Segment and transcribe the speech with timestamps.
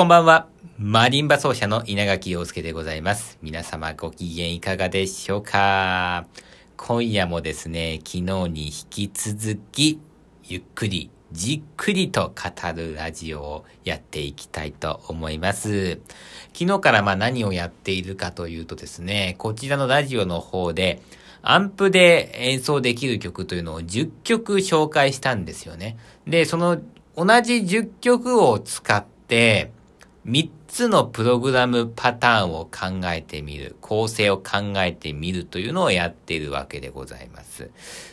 [0.00, 0.48] こんばんは。
[0.78, 3.36] マリンバ奏者の稲垣陽介でございます。
[3.42, 6.24] 皆様ご機嫌いかがでしょうか？
[6.78, 10.00] 今夜もですね、昨日に引き続き、
[10.44, 16.00] ゆっくり、じっくりと語るラジオをやっていきたいと思います。
[16.54, 21.02] 昨日からまあ何をやっているかというとですね、こちらのラジオの方で、
[21.42, 25.98] アンプで演奏できる曲というのを10曲紹介したんですよね。
[26.26, 26.78] で、その
[27.16, 29.78] 同じ10曲を使って、
[30.26, 37.70] 3つのプログラムパターンを考えてみる、構成を考えてみるというのをやっているわけでございます。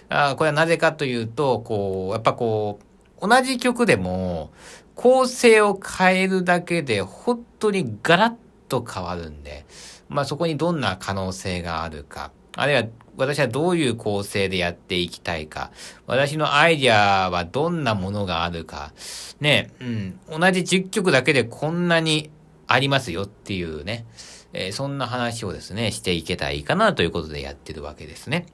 [0.09, 2.79] あこれはなぜかというと、こう、やっぱこ
[3.21, 4.51] う、同じ曲でも、
[4.95, 8.35] 構成を変えるだけで、本当にガラッ
[8.69, 9.65] と変わるんで、
[10.07, 12.83] まあそこにどんな可能性があるか、あるいは
[13.15, 15.71] 私はどういう構成でやっていきたいか、
[16.05, 18.93] 私のアイディアはどんなものがあるか、
[19.39, 22.29] ね、うん、同じ10曲だけでこんなに
[22.67, 24.05] ありますよっていうね、
[24.53, 28.45] えー、そんな話をですね、していけたらいいかなということでやってるわけですね。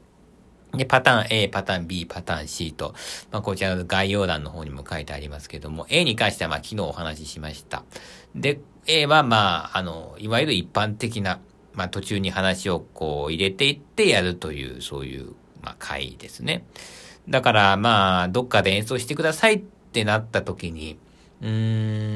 [0.74, 2.96] で、パターン A、パターン B、パターン C と、
[3.32, 7.84] まあ、こちらの概要欄の方にも書いてありますけども、A に関しては、まあ、昨日お話ししました。
[8.34, 11.40] で、A は、まあ、あの、いわゆる一般的な、
[11.74, 16.66] まあ途中に話をこう入れていってやるという、そういう、まあ回ですね。
[17.30, 20.98] だからまあ、どっかで演奏してくださいってなった時に、
[21.42, 21.50] うー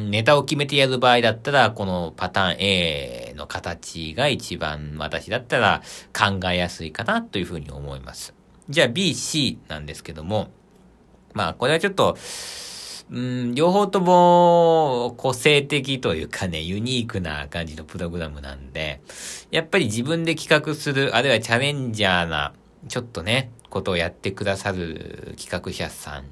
[0.08, 5.82] ん、ネタを決めてやる場合だったら、このパターン A の形が一番私だったら
[6.14, 8.34] 考えやすいかなというふうに思います。
[8.70, 10.50] じゃあ B、C なんですけども、
[11.34, 12.18] まあこれはちょっと、
[13.10, 19.02] うん、両方とも個性的というかね、ユニークな感じのプログラムなんで、
[19.50, 22.54] やっぱり自分で企画する、あるいはチャレンジャーな、
[22.88, 26.26] ちょっとね、ことをやってくださる企画者さん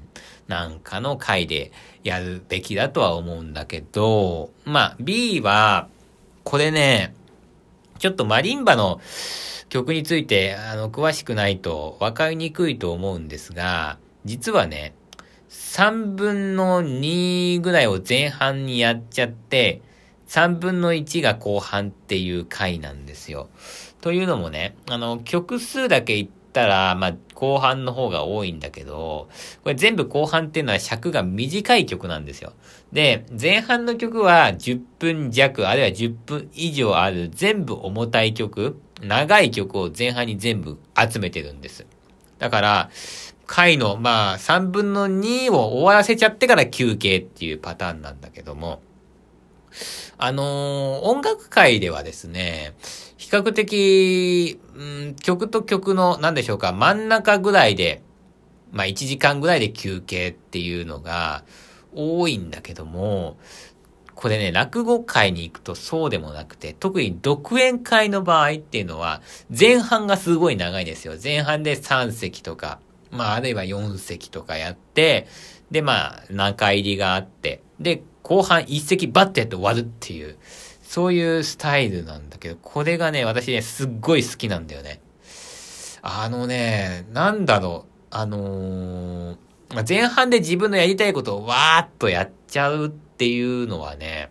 [0.48, 1.72] なんかの回で
[2.04, 5.88] やるべきだとは思うんだけど、まあ B は、
[6.44, 7.14] これね、
[7.98, 9.00] ちょっとマリンバの
[9.68, 14.94] 曲について、あの、詳しくないと分かりにくいと思うんですが、実はね、
[15.56, 19.80] 3分の2ぐらいを前半にやっちゃって、
[20.28, 23.48] 3分の1が後半っていう回なんですよ。
[24.02, 29.28] というのもね、あの、曲数だけ言ったら、まあ、後半の方が多いんだけど、
[29.62, 32.52] これ全部後半っていうのは尺が短い曲なんですよ。
[32.92, 41.86] で、前半の曲は10分弱、あるいは10分以上ある全部重たい曲、長い曲を前半に全部集めてるんです。
[42.38, 42.90] だから、
[43.46, 48.80] 回の、まあ、3分の2を終わらせちゃってから休憩っていうパターンなんだけども、
[50.18, 52.74] あのー、音楽界ではですね、
[53.16, 58.02] 比較的、うん、曲と曲の、なんでしょうか、真ん中ぐらいで、
[58.72, 61.44] まあ1時間ぐらいで休憩っていうのが
[61.94, 63.36] 多いんだけども、
[64.14, 69.20] これね、落語会に行くとそうでもなくて、特に独演会の場合っていうのは、
[69.56, 71.14] 前半がすごい長いんですよ。
[71.22, 72.80] 前半で3席とか、
[73.10, 75.26] まあ、あるいは4席とかやって、
[75.70, 80.36] で、まあ、中入りがあって、で、後半1席バッてやって終わるっていう、
[80.82, 85.00] そういうスタイルなんだけど、これがね、私ね、すっごい好きなんだよね。
[86.02, 89.36] あのね、なんだろう、あのー、
[89.74, 94.30] まあ、前半で自分のやりたいことをわーっとやっちゃうっていうのはね、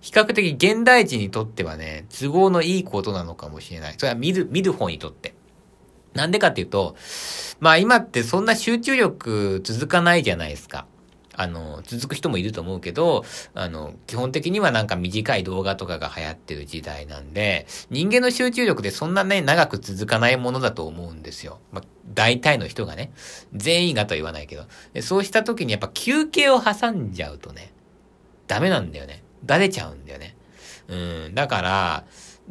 [0.00, 3.94] 比較的現代人にとってはね、都合のいいことなのかもしれない。
[3.98, 5.34] それは見る、見る方にとって。
[6.14, 6.96] なんでかっていうと、
[7.60, 10.86] まあ今ってそんな集中力続かないじゃないですか。
[11.34, 13.24] あの、続く人もいると思うけど、
[13.54, 21.58] あの、基本的にはなんか短い動画とかが流行ってる時代なんで、人間の集中力でそんなね、長く続かないものだと思うんですよ。
[21.72, 23.12] まあ、大体の人がね、
[23.54, 24.66] 全員がとは言わないけど、
[25.00, 27.72] そうした時にやっぱ休憩を挟んじゃうとね、
[28.46, 29.22] ダメなんだよね。
[29.44, 30.36] だれちゃうんだよね。
[30.88, 30.94] う
[31.30, 32.04] ん、だから、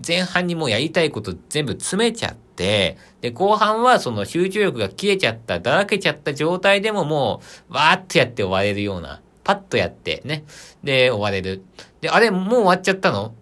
[0.05, 10.43] 前半にもうやりたいこと全部詰めちゃって、で、後半はその集中力が切れちゃった、だらけちゃった状態でももう、わーっとやって終われるような、パッとやってね、
[10.83, 11.63] で、終われる。
[11.99, 13.33] で、あれ、もう終わっちゃったの？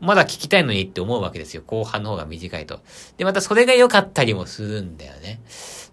[0.00, 1.62] まだ聞きたいのにって思うわけですよ。
[1.66, 2.80] 後半の方が短いと。
[3.16, 5.40] で、またそれが良かったりもするんだよね。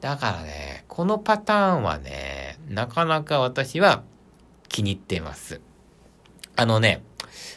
[0.01, 4.03] だからね、このパターンはね、なかなか私は
[4.67, 5.61] 気に入っています。
[6.57, 7.03] あのね、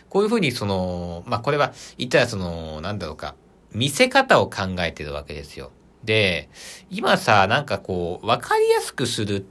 [0.08, 3.34] こういうふうにその、まあ、これは言ったらその、なんだろうか、
[3.72, 5.70] 見せ方を考えてるわけですよ。
[6.04, 6.48] で、
[6.90, 9.44] 今さ、なんかこう、わかりやすくするっ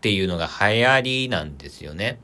[0.00, 2.18] ていうのが流行りなんですよね。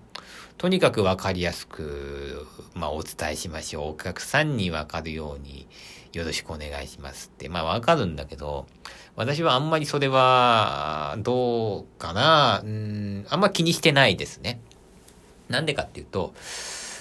[0.58, 3.88] とにかくわかりやすく、まあ、お伝えしましょう。
[3.92, 5.66] お客さんにわかるように、
[6.12, 7.48] よろしくお願いしますって。
[7.48, 8.66] まあ、わかるんだけど、
[9.16, 14.60] 私はあんまりそれは、どうかなうん、あんま気にしてないですね。
[15.48, 16.34] なんでかっていうと、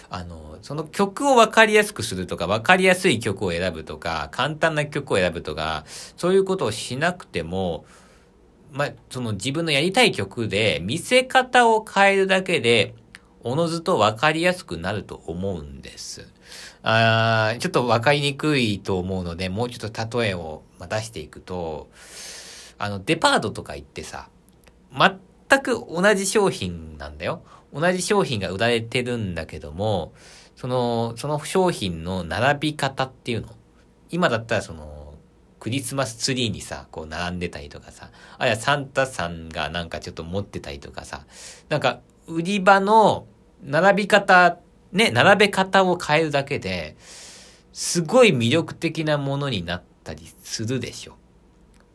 [0.10, 5.86] あの、その曲を分かりやすくするとか、分かりやすい曲を選ぶとか、簡単な曲を選ぶとか、
[6.18, 7.86] そういうことをしなくても、
[8.72, 12.96] まあ、その自分のやりたい曲で見せ方を変えるだけで、
[13.42, 16.28] おのずと分かりやすくなると思うんです。
[16.82, 21.90] あちょっと分かりにくいと思うので、もうちょっと例えを出していくと、
[22.78, 24.30] あの、デパートとか行ってさ、
[24.92, 27.42] 全く同じ商品なんだよ。
[27.74, 30.14] 同じ商品が売られてるんだけども、
[30.56, 33.50] その、その商品の並び方っていうの。
[34.10, 35.14] 今だったらその、
[35.60, 41.26] クリスマスツリーにさ、こう並んでたりとかさ、あるいはサンタさんがなんかちょっと持ってたりとかさ、
[41.68, 43.28] なんか売り場の
[43.64, 44.58] 並び方、
[44.92, 46.96] ね、並べ方を変えるだけで、
[47.74, 51.16] すごい魅力的なものになったりするでしょ。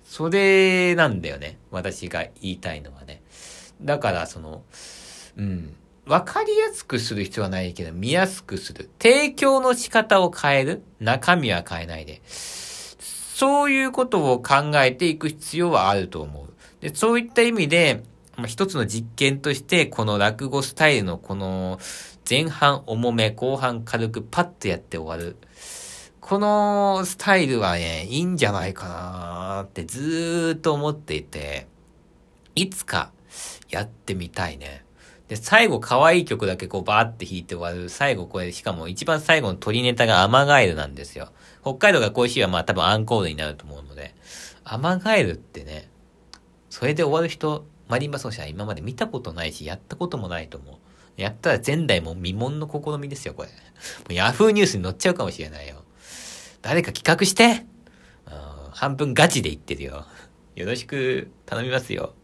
[0.04, 1.58] それなんだよね。
[1.70, 3.22] 私が言いたいのはね。
[3.82, 4.62] だから、その、
[5.36, 5.76] うん。
[6.06, 8.90] わかりやすくする必要はないけど、見やすくする。
[9.00, 10.82] 提供の仕方を変える。
[11.00, 12.20] 中身は変えないで。
[12.26, 16.82] そういうことを考えていく必要はあると思う。
[16.82, 18.02] で、そういった意味で、
[18.36, 21.78] まあ、一つの実験として、この落語スタイルのこの
[22.28, 25.36] 前半重め、後半軽くパッとやって終わる。
[26.20, 31.66] このスタイルはね、いいんじゃないかなってずーっと思っていて、
[32.54, 33.10] いつか
[33.68, 34.83] やってみたいね。
[35.28, 37.88] で、最後可愛い曲だけこうバーって弾いて終わる。
[37.88, 41.30] 最後これ、しかも一番最後の鳥ネタがアマガエルなんですよ。
[41.62, 44.14] 北海道が恋しいはまあ多分アンコールになると思うので。
[44.64, 45.90] アマガエルってね、
[46.70, 50.74] それで終わる人、マリンバ奏者今まで見たことないし、やったこともないと思う。
[51.16, 53.48] やったら前代も未聞の試みですよ、これ。
[53.48, 53.54] も
[54.10, 55.84] うヤフーニュースに載っちゃうかもしれないよ。
[56.62, 57.66] 誰か企画して
[58.72, 60.06] 半分ガチで言ってるよ。
[60.56, 62.14] よろしく頼みますよ。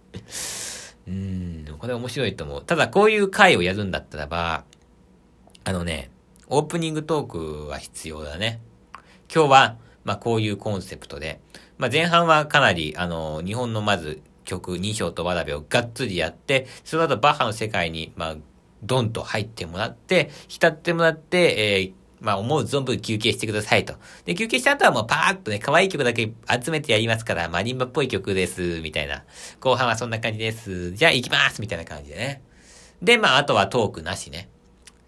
[1.06, 1.49] うん、
[1.80, 2.62] これ面白いと思う。
[2.62, 4.64] ただこういう回をやるんだったらば、
[5.64, 6.10] あのね、
[6.46, 8.60] オープニングトークは必要だね。
[9.34, 11.40] 今日は、まあこういうコンセプトで、
[11.78, 18.36] まあ前半はかなり、あの、日本のまず曲2章とわらべをがっつりやって、その後バッハの世界に、まあ、
[18.82, 23.94] ドンと入ってもらって、浸ってもらって、えー、まあ思う存分休憩してくださいと。
[24.24, 29.24] で、休憩した後はもうパーッとね、可愛い曲だけ集めてやりますから、マリンバっぽい曲です、みたいな。
[29.60, 30.92] 後半はそんな感じです。
[30.92, 32.42] じゃあ行きますみたいな感じでね。
[33.02, 34.48] で、まああとはトークなしね。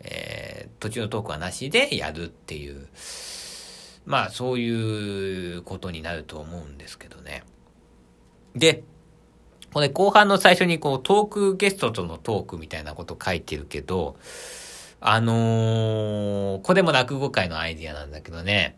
[0.01, 2.89] えー、途中のトークはなしでやるっていう。
[4.05, 7.45] まあそういうことになると思うんですけどね。
[8.55, 8.83] で、
[9.73, 14.17] これ後半の最初にこうトークゲストとのトークみたいなこと書いてるけど、
[15.05, 18.77] あのー、これも落語会のアイディアなんだけどね、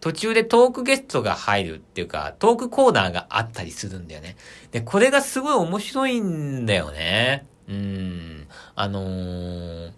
[0.00, 4.36] 途中でトークゲストが入るっていうか、トークコーナーがあったりするんだよね。
[4.72, 7.46] で、これがすごい面白いんだよね。
[7.68, 8.48] うん。
[8.74, 9.92] あのー、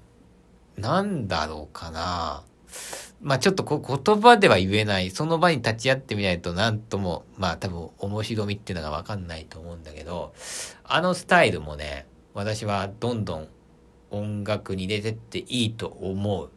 [0.77, 2.45] なんだろうかな。
[3.23, 10.35] まあちょっとこ言葉では言えない、その場に立ち会ってみないとなんとも、まあ多分面白みっていうのがわかんないと思うんだけど、
[10.85, 13.49] あのスタイルもね、私はどんどん
[14.15, 16.51] 音楽に入れてっていいと思う。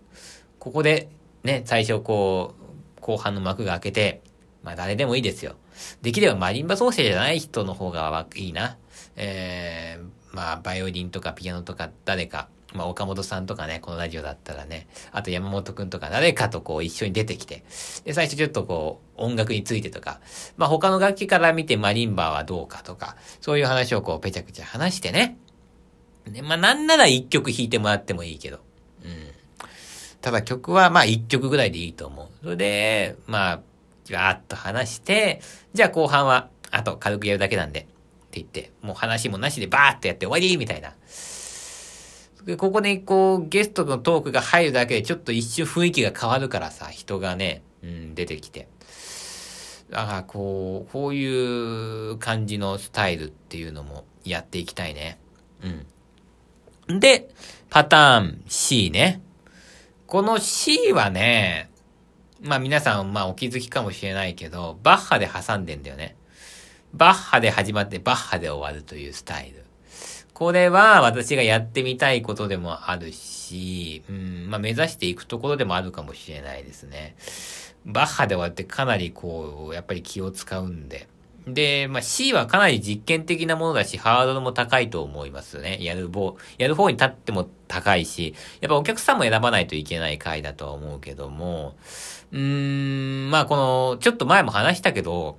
[0.59, 1.09] ここで
[1.43, 2.55] ね、最初こ
[2.97, 4.21] う、後半の幕が開けて、
[4.63, 5.55] まあ誰でもいいですよ。
[6.01, 8.77] できればマリンバ奏者じゃない人の方がいいな。
[9.15, 17.63] えー、まあバイオリンとかピアノとか誰か、まあ岡本さんとかね、このラジオだったらね、あと山本くんとか誰かとこう一緒に出てきて、
[18.03, 20.19] で、最初ちょっとこう音楽についてとか、
[20.57, 25.37] まあ他の楽器から見てマリンバはどうかとか、そういう話をこうぺちゃくちゃ話してね、
[26.27, 26.41] ね。
[26.41, 28.59] まあ、なんなら一曲弾いてもらってもいいけど。
[29.03, 29.31] うん。
[30.21, 32.27] ただ曲はまあ一曲ぐらいでいいと思う。
[32.43, 33.61] それで、まあ、
[34.03, 35.41] じわーっと話して、
[35.73, 37.89] じゃあ後半は、あと軽くやるだけなんで、って
[38.33, 40.93] 言って、もう話もなしでバーっとやって終わりみたいな。
[42.45, 48.69] で、ここでこう、ゲストのトークが入るだけでちょっと一瞬雰囲気が変わるからさ、人がね、うん、出てきて。
[49.89, 55.19] だからこう、こういう感じのスタイルっていうのもやっていきたいね。
[55.61, 55.85] うん。
[56.87, 57.29] で、
[57.69, 59.21] パターン C ね。
[60.05, 61.69] この C はね、
[62.41, 66.15] まあ皆さん、まあお気づきかもしれないけど、バッハで挟んでんだよね。
[66.93, 69.65] バッハで始まってバッハで終わるというスタイル。
[70.33, 77.15] これは私がやってみたいことでもあるし、うん、まあ目指していくところでもあるかもしれないですね。
[77.85, 81.07] バッハで終わってかなりこう、やっぱり気を使うんで。
[81.47, 85.77] で、まあ、C はかなり実験的なものだし、ハードルも高いと思いますね。
[85.81, 91.75] やる方、やる方に立っても高いし、やっぱお客さんも選ばないといけない回だとは思うけども、
[92.33, 95.37] うーん、まあこの、ちょっと前も話したけど、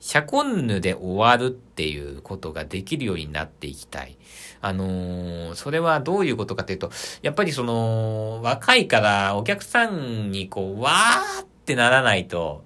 [0.00, 4.16] シャコンヌで終わるっていうことができるようになっていきたい。
[4.60, 6.90] あのー、それはどういうことかというと、
[7.20, 12.64] やっぱりその、若いからお客さんにこう、わーってならないと、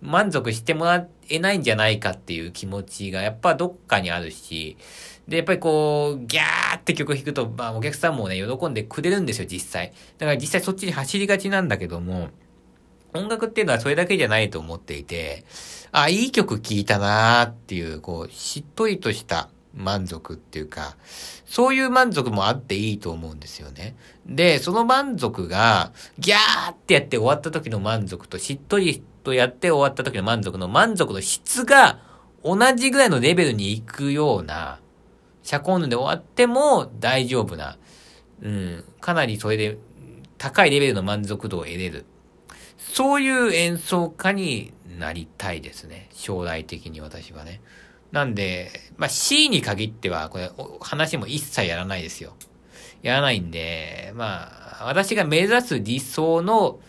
[0.00, 4.76] 満足してもらってえないんじゃないかっていう気持ちがやっぱどっかにあるし、
[5.26, 9.92] で、やっぱりこう、ギャーって曲弾くと、まあお客さんもね、喜んでくれるんですよ、実際。
[10.16, 12.30] だから実際そっちに走りがちなんだけども、
[13.14, 15.44] 音楽っていうのはそれだけじゃないと思っていて、
[15.92, 20.96] あ、いい曲聴いたなーっていう、こう、しっとりとした満足っていうか、
[21.46, 23.96] そういう満足もあっていいと思うんですよね。
[24.26, 32.00] で、その満足が、ギャーってやって終わった時の満足と、しっとりとやって終わった時の満足の満足の質が、
[32.42, 34.80] 同じぐらいのレベルに行くような、
[35.42, 37.76] シャコンヌで終わっても大丈夫な、
[38.42, 39.78] うん、かなりそれで
[40.38, 42.06] 高いレベルの満足度を得れる。
[42.78, 46.08] そういう演奏家になりたいですね。
[46.12, 47.60] 将来的に私はね。
[48.12, 52.34] なんで、まあ C に限っては、これ、話も一切やらないですよ。
[53.02, 56.80] やらないんで、まあ、私が目指す理想の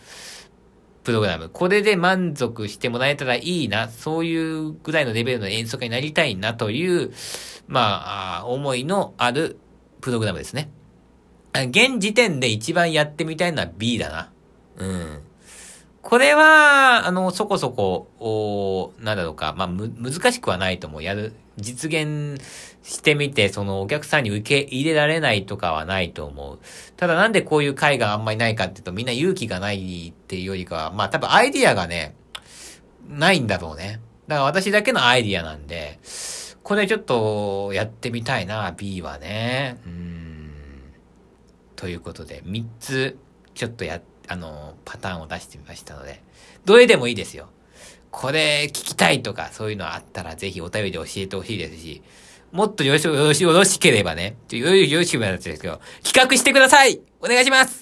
[1.02, 7.12] プログラム、これで満足してもらえたらいいな、そういうぐらいのレベルの演奏家になりたいなという、
[7.66, 9.58] まあ、思いのある
[10.00, 10.70] プログラムですね。
[11.52, 14.32] 現時点で一番やってみたいのは B だな。
[14.76, 15.22] うん。
[16.02, 21.02] これは、あの、そこそこ、おなんだろうか、まあ、む、難しくはないと思う。
[21.02, 22.40] やる、実現
[22.82, 26.58] してみて、そのお客さんに受け入れられないとかはないと思う。
[26.96, 32.14] ただなんでこういう会があんまりないかっていうと、みんな勇気がないっていうよりかは、まあ多分アイディアがね、
[33.08, 34.00] ないんだろうね。
[34.26, 35.98] だから私だけのアイディアなんで、
[36.62, 39.78] これちょっとやってみたいな、B はね。
[39.84, 40.52] うん。
[41.76, 43.18] ということで、3つ、
[43.54, 46.22] ちょっとやって、あの、パターンを出してみましたので、
[46.64, 47.48] どれでもいいですよ。
[48.12, 52.00] これ聞きたいとか、そういうのあったらぜひお便りで教えてほしいですし、
[52.52, 57.78] もっとよろし、よろし、よろしければね、よろしければですけど、企画してくださいお願いします